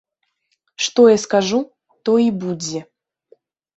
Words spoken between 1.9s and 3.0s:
то і будзе.